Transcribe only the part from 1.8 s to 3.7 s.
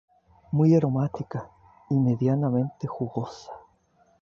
y medianamente jugosa.